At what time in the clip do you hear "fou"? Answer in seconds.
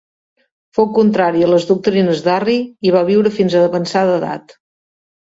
0.77-0.85